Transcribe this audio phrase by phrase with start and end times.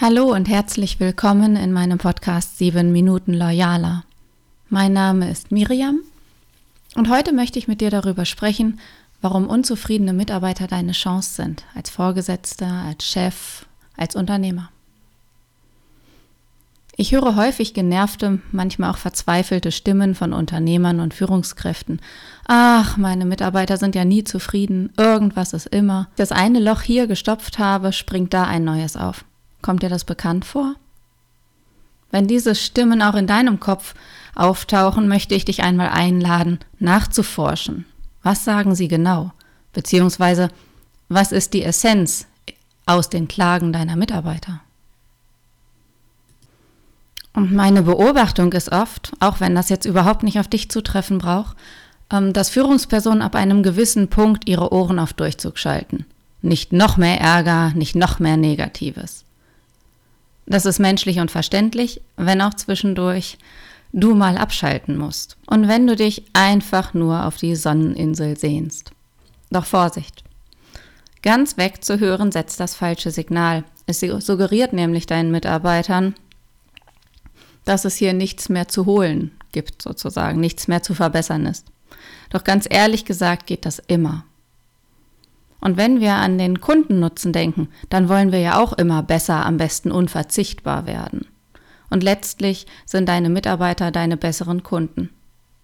[0.00, 4.04] Hallo und herzlich willkommen in meinem Podcast 7 Minuten Loyaler.
[4.68, 5.98] Mein Name ist Miriam
[6.94, 8.78] und heute möchte ich mit dir darüber sprechen,
[9.22, 13.66] warum unzufriedene Mitarbeiter deine Chance sind, als Vorgesetzter, als Chef,
[13.96, 14.70] als Unternehmer.
[16.96, 22.00] Ich höre häufig genervte, manchmal auch verzweifelte Stimmen von Unternehmern und Führungskräften.
[22.46, 26.06] Ach, meine Mitarbeiter sind ja nie zufrieden, irgendwas ist immer.
[26.14, 29.24] Das eine Loch hier gestopft habe, springt da ein neues auf.
[29.62, 30.74] Kommt dir das bekannt vor?
[32.10, 33.94] Wenn diese Stimmen auch in deinem Kopf
[34.34, 37.84] auftauchen, möchte ich dich einmal einladen, nachzuforschen.
[38.22, 39.32] Was sagen sie genau?
[39.72, 40.48] Beziehungsweise,
[41.08, 42.26] was ist die Essenz
[42.86, 44.60] aus den Klagen deiner Mitarbeiter?
[47.34, 51.56] Und meine Beobachtung ist oft, auch wenn das jetzt überhaupt nicht auf dich zutreffen braucht,
[52.10, 56.06] ähm, dass Führungspersonen ab einem gewissen Punkt ihre Ohren auf Durchzug schalten.
[56.42, 59.24] Nicht noch mehr Ärger, nicht noch mehr Negatives.
[60.48, 63.36] Das ist menschlich und verständlich, wenn auch zwischendurch
[63.92, 65.36] du mal abschalten musst.
[65.46, 68.92] Und wenn du dich einfach nur auf die Sonneninsel sehnst.
[69.50, 70.24] Doch Vorsicht.
[71.22, 73.64] Ganz wegzuhören setzt das falsche Signal.
[73.86, 76.14] Es suggeriert nämlich deinen Mitarbeitern,
[77.66, 81.66] dass es hier nichts mehr zu holen gibt, sozusagen, nichts mehr zu verbessern ist.
[82.30, 84.24] Doch ganz ehrlich gesagt geht das immer.
[85.60, 89.56] Und wenn wir an den Kundennutzen denken, dann wollen wir ja auch immer besser, am
[89.56, 91.26] besten unverzichtbar werden.
[91.90, 95.10] Und letztlich sind deine Mitarbeiter deine besseren Kunden,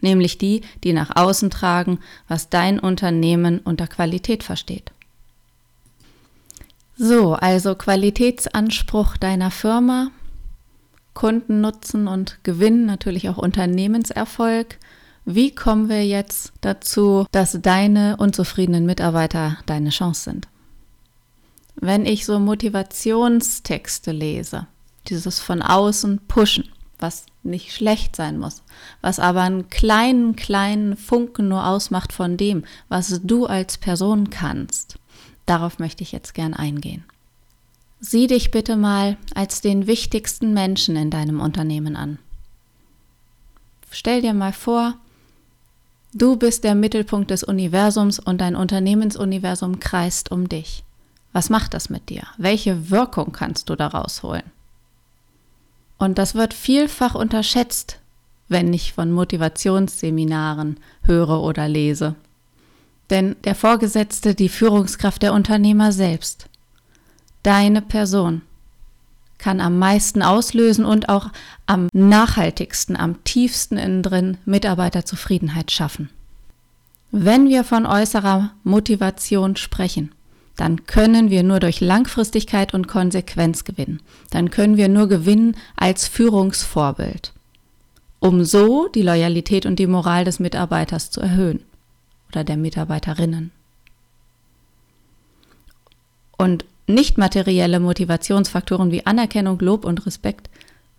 [0.00, 4.92] nämlich die, die nach außen tragen, was dein Unternehmen unter Qualität versteht.
[6.96, 10.10] So, also Qualitätsanspruch deiner Firma,
[11.14, 14.78] Kundennutzen und Gewinn, natürlich auch Unternehmenserfolg,
[15.24, 20.48] wie kommen wir jetzt dazu, dass deine unzufriedenen Mitarbeiter deine Chance sind?
[21.76, 24.66] Wenn ich so Motivationstexte lese,
[25.08, 28.62] dieses von außen pushen, was nicht schlecht sein muss,
[29.00, 34.98] was aber einen kleinen, kleinen Funken nur ausmacht von dem, was du als Person kannst,
[35.46, 37.04] darauf möchte ich jetzt gern eingehen.
[38.00, 42.18] Sieh dich bitte mal als den wichtigsten Menschen in deinem Unternehmen an.
[43.90, 44.94] Stell dir mal vor,
[46.12, 50.82] Du bist der Mittelpunkt des Universums und dein Unternehmensuniversum kreist um dich.
[51.32, 52.22] Was macht das mit dir?
[52.36, 54.50] Welche Wirkung kannst du daraus holen?
[55.98, 58.00] Und das wird vielfach unterschätzt,
[58.48, 62.16] wenn ich von Motivationsseminaren höre oder lese.
[63.10, 66.48] Denn der Vorgesetzte, die Führungskraft der Unternehmer selbst,
[67.44, 68.42] deine Person,
[69.40, 71.30] kann am meisten auslösen und auch
[71.66, 76.10] am nachhaltigsten, am tiefsten innen drin Mitarbeiterzufriedenheit schaffen.
[77.10, 80.12] Wenn wir von äußerer Motivation sprechen,
[80.56, 84.00] dann können wir nur durch Langfristigkeit und Konsequenz gewinnen.
[84.30, 87.32] Dann können wir nur gewinnen als Führungsvorbild,
[88.18, 91.64] um so die Loyalität und die Moral des Mitarbeiters zu erhöhen
[92.28, 93.52] oder der Mitarbeiterinnen.
[96.36, 96.64] Und
[96.94, 100.50] nicht materielle Motivationsfaktoren wie Anerkennung, Lob und Respekt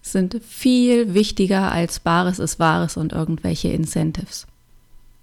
[0.02, 4.48] sind viel wichtiger als Bares ist Wahres und irgendwelche Incentives.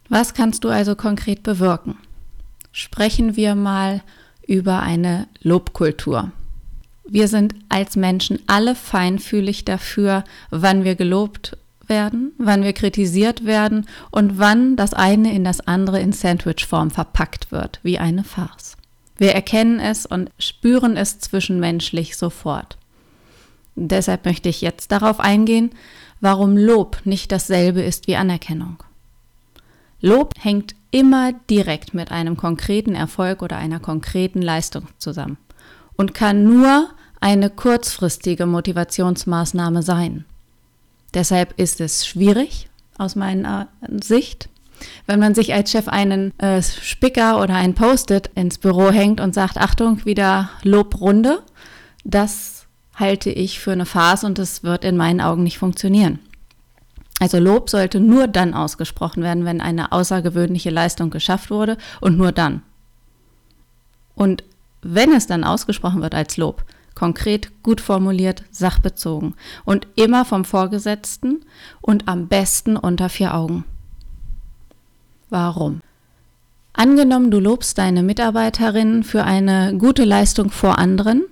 [0.09, 1.97] Was kannst du also konkret bewirken?
[2.73, 4.03] Sprechen wir mal
[4.47, 6.33] über eine Lobkultur.
[7.07, 13.87] Wir sind als Menschen alle feinfühlig dafür, wann wir gelobt werden, wann wir kritisiert werden
[14.11, 18.77] und wann das eine in das andere in Sandwichform verpackt wird, wie eine Farce.
[19.19, 22.79] Wir erkennen es und spüren es zwischenmenschlich sofort.
[23.75, 25.71] Deshalb möchte ich jetzt darauf eingehen,
[26.21, 28.83] warum Lob nicht dasselbe ist wie Anerkennung.
[30.01, 35.37] Lob hängt immer direkt mit einem konkreten Erfolg oder einer konkreten Leistung zusammen
[35.97, 36.89] und kann nur
[37.21, 40.25] eine kurzfristige Motivationsmaßnahme sein.
[41.15, 43.69] Deshalb ist es schwierig aus meiner
[44.03, 44.49] Sicht,
[45.07, 49.35] wenn man sich als Chef einen äh, Spicker oder ein Post-it ins Büro hängt und
[49.35, 51.43] sagt, Achtung, wieder Lobrunde,
[52.05, 56.19] das halte ich für eine Phase und das wird in meinen Augen nicht funktionieren.
[57.21, 62.33] Also Lob sollte nur dann ausgesprochen werden, wenn eine außergewöhnliche Leistung geschafft wurde und nur
[62.33, 62.63] dann.
[64.15, 64.45] Und
[64.83, 66.65] wenn es dann ausgesprochen wird als Lob,
[66.95, 69.35] konkret, gut formuliert, sachbezogen
[69.65, 71.45] und immer vom Vorgesetzten
[71.81, 73.65] und am besten unter vier Augen.
[75.31, 75.81] Warum?
[76.73, 81.25] Angenommen, du lobst deine Mitarbeiterin für eine gute Leistung vor anderen,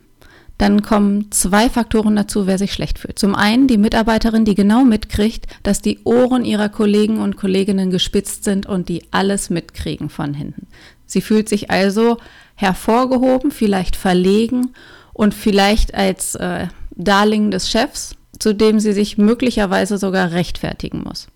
[0.59, 3.19] dann kommen zwei Faktoren dazu, wer sich schlecht fühlt.
[3.19, 8.45] Zum einen die Mitarbeiterin, die genau mitkriegt, dass die Ohren ihrer Kollegen und Kolleginnen gespitzt
[8.45, 10.67] sind und die alles mitkriegen von hinten.
[11.05, 12.17] Sie fühlt sich also
[12.55, 14.73] hervorgehoben, vielleicht verlegen
[15.13, 21.29] und vielleicht als äh, Darling des Chefs, zu dem sie sich möglicherweise sogar rechtfertigen muss.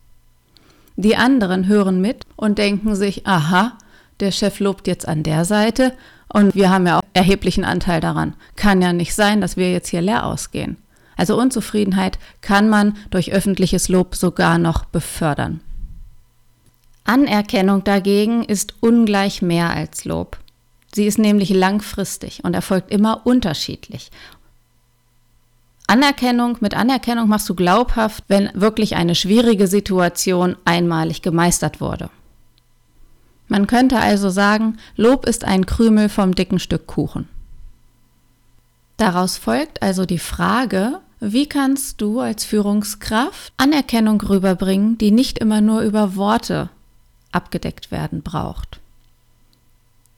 [1.01, 3.79] Die anderen hören mit und denken sich, aha,
[4.21, 5.95] der Chef lobt jetzt an der Seite
[6.29, 8.35] und wir haben ja auch erheblichen Anteil daran.
[8.55, 10.77] Kann ja nicht sein, dass wir jetzt hier leer ausgehen.
[11.17, 15.61] Also Unzufriedenheit kann man durch öffentliches Lob sogar noch befördern.
[17.05, 20.37] Anerkennung dagegen ist ungleich mehr als Lob.
[20.95, 24.11] Sie ist nämlich langfristig und erfolgt immer unterschiedlich.
[25.91, 32.11] Anerkennung, mit Anerkennung machst du glaubhaft, wenn wirklich eine schwierige Situation einmalig gemeistert wurde.
[33.49, 37.29] Man könnte also sagen, Lob ist ein Krümel vom dicken Stück Kuchen.
[38.99, 45.61] Daraus folgt also die Frage, wie kannst du als Führungskraft Anerkennung rüberbringen, die nicht immer
[45.61, 46.71] nur über Worte
[47.33, 48.79] abgedeckt werden braucht?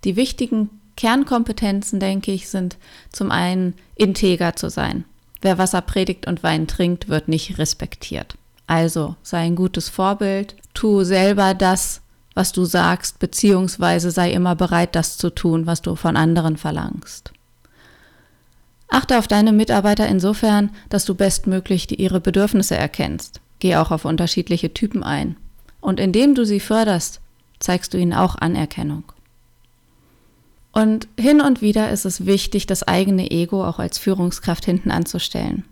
[0.04, 2.76] Die wichtigen Kernkompetenzen, denke ich, sind
[3.10, 5.06] zum einen integer zu sein.
[5.42, 8.36] Wer Wasser predigt und Wein trinkt, wird nicht respektiert.
[8.66, 12.00] Also sei ein gutes Vorbild, tu selber das,
[12.34, 17.32] was du sagst, beziehungsweise sei immer bereit, das zu tun, was du von anderen verlangst.
[18.88, 23.40] Achte auf deine Mitarbeiter insofern, dass du bestmöglich ihre Bedürfnisse erkennst.
[23.58, 25.36] Geh auch auf unterschiedliche Typen ein.
[25.80, 27.20] Und indem du sie förderst,
[27.58, 29.04] zeigst du ihnen auch Anerkennung.
[30.72, 35.64] Und hin und wieder ist es wichtig, das eigene Ego auch als Führungskraft hinten anzustellen.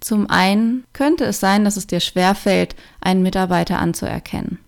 [0.00, 4.58] Zum einen könnte es sein, dass es dir schwerfällt, einen Mitarbeiter anzuerkennen.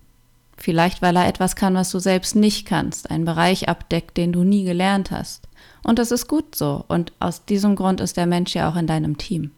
[0.57, 4.43] Vielleicht weil er etwas kann, was du selbst nicht kannst, einen Bereich abdeckt, den du
[4.43, 5.47] nie gelernt hast.
[5.83, 6.83] Und das ist gut so.
[6.87, 9.51] Und aus diesem Grund ist der Mensch ja auch in deinem Team.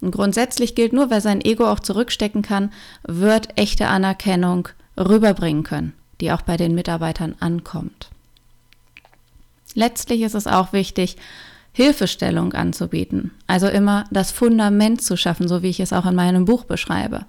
[0.00, 5.92] Und grundsätzlich gilt nur, wer sein Ego auch zurückstecken kann, wird echte Anerkennung rüberbringen können,
[6.20, 8.11] die auch bei den Mitarbeitern ankommt.
[9.74, 11.16] Letztlich ist es auch wichtig,
[11.72, 16.44] Hilfestellung anzubieten, also immer das Fundament zu schaffen, so wie ich es auch in meinem
[16.44, 17.24] Buch beschreibe.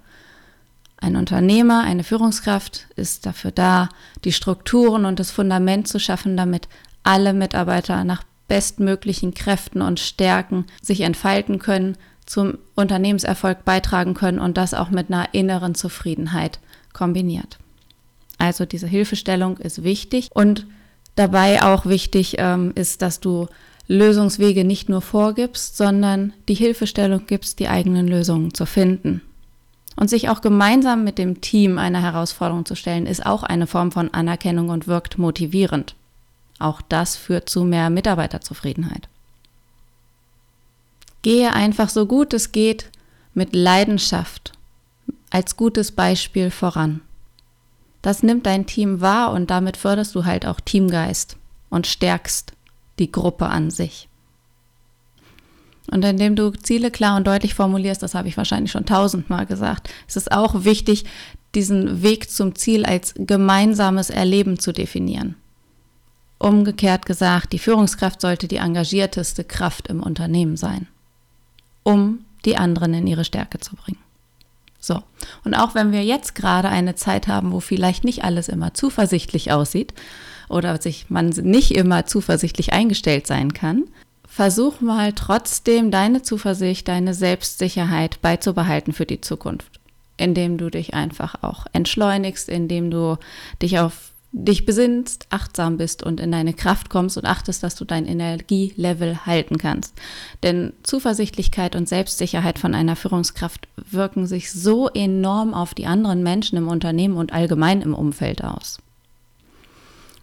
[0.98, 3.88] Ein Unternehmer, eine Führungskraft ist dafür da,
[4.24, 6.68] die Strukturen und das Fundament zu schaffen, damit
[7.02, 11.96] alle Mitarbeiter nach bestmöglichen Kräften und Stärken sich entfalten können,
[12.26, 16.58] zum Unternehmenserfolg beitragen können und das auch mit einer inneren Zufriedenheit
[16.92, 17.58] kombiniert.
[18.38, 20.66] Also diese Hilfestellung ist wichtig und
[21.14, 23.46] dabei auch wichtig ähm, ist, dass du
[23.86, 29.20] Lösungswege nicht nur vorgibst, sondern die Hilfestellung gibst, die eigenen Lösungen zu finden.
[29.96, 33.92] Und sich auch gemeinsam mit dem Team einer Herausforderung zu stellen, ist auch eine Form
[33.92, 35.94] von Anerkennung und wirkt motivierend.
[36.58, 39.08] Auch das führt zu mehr Mitarbeiterzufriedenheit.
[41.22, 42.90] Gehe einfach so gut es geht
[43.34, 44.52] mit Leidenschaft
[45.30, 47.00] als gutes Beispiel voran.
[48.04, 51.38] Das nimmt dein Team wahr und damit förderst du halt auch Teamgeist
[51.70, 52.52] und stärkst
[52.98, 54.10] die Gruppe an sich.
[55.90, 59.88] Und indem du Ziele klar und deutlich formulierst, das habe ich wahrscheinlich schon tausendmal gesagt,
[60.06, 61.06] ist es auch wichtig,
[61.54, 65.36] diesen Weg zum Ziel als gemeinsames Erleben zu definieren.
[66.38, 70.88] Umgekehrt gesagt, die Führungskraft sollte die engagierteste Kraft im Unternehmen sein,
[71.84, 74.03] um die anderen in ihre Stärke zu bringen.
[74.84, 75.02] So.
[75.44, 79.50] Und auch wenn wir jetzt gerade eine Zeit haben, wo vielleicht nicht alles immer zuversichtlich
[79.50, 79.94] aussieht
[80.50, 83.84] oder sich man nicht immer zuversichtlich eingestellt sein kann,
[84.28, 89.80] versuch mal trotzdem deine Zuversicht, deine Selbstsicherheit beizubehalten für die Zukunft,
[90.18, 93.16] indem du dich einfach auch entschleunigst, indem du
[93.62, 97.84] dich auf dich besinnst, achtsam bist und in deine Kraft kommst und achtest, dass du
[97.84, 99.94] dein Energielevel halten kannst.
[100.42, 106.58] Denn Zuversichtlichkeit und Selbstsicherheit von einer Führungskraft wirken sich so enorm auf die anderen Menschen
[106.58, 108.80] im Unternehmen und allgemein im Umfeld aus.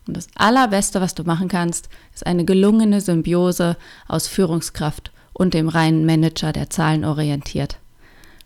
[0.06, 3.78] Und das Allerbeste, was du machen kannst, ist eine gelungene Symbiose
[4.10, 7.78] aus Führungskraft und dem reinen Manager, der zahlenorientiert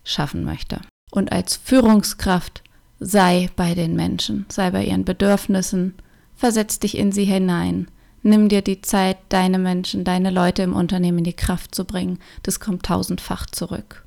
[0.03, 0.79] schaffen möchte.
[1.09, 2.61] Und als Führungskraft
[3.07, 5.93] Sei bei den Menschen, sei bei ihren Bedürfnissen,
[6.35, 7.87] versetz dich in sie hinein.
[8.23, 12.17] Nimm dir die Zeit, deine Menschen, deine Leute im Unternehmen in die Kraft zu bringen.
[12.41, 14.03] Das kommt tausendfach zurück.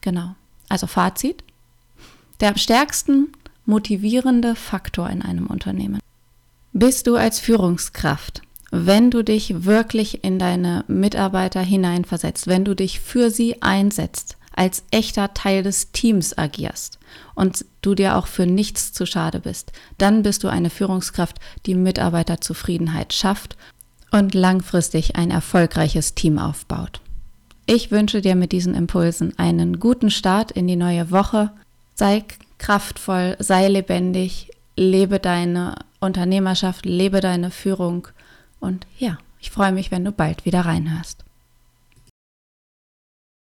[0.00, 0.34] Genau.
[0.68, 1.44] Also Fazit.
[2.40, 3.28] Der am stärksten
[3.66, 6.00] motivierende Faktor in einem Unternehmen.
[6.72, 12.98] Bist du als Führungskraft, wenn du dich wirklich in deine Mitarbeiter hineinversetzt, wenn du dich
[12.98, 16.98] für sie einsetzt, als echter Teil des Teams agierst
[17.34, 21.74] und du dir auch für nichts zu schade bist, dann bist du eine Führungskraft, die
[21.74, 23.56] Mitarbeiterzufriedenheit schafft
[24.10, 27.00] und langfristig ein erfolgreiches Team aufbaut.
[27.66, 31.50] Ich wünsche dir mit diesen Impulsen einen guten Start in die neue Woche.
[31.94, 32.24] Sei
[32.58, 38.08] kraftvoll, sei lebendig, lebe deine Unternehmerschaft, lebe deine Führung
[38.60, 41.23] und ja, Ich freue mich, wenn du bald wieder reinhörst.